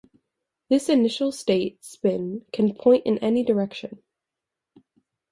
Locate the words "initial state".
0.89-1.83